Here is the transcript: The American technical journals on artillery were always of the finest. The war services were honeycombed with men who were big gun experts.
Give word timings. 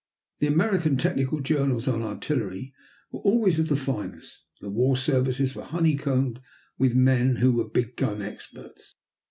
The 0.39 0.47
American 0.47 0.97
technical 0.97 1.41
journals 1.41 1.87
on 1.87 2.01
artillery 2.01 2.73
were 3.11 3.19
always 3.19 3.59
of 3.59 3.67
the 3.67 3.75
finest. 3.75 4.41
The 4.59 4.71
war 4.71 4.97
services 4.97 5.53
were 5.53 5.61
honeycombed 5.65 6.39
with 6.79 6.95
men 6.95 7.35
who 7.35 7.51
were 7.51 7.69
big 7.69 7.97
gun 7.97 8.19
experts. 8.19 8.95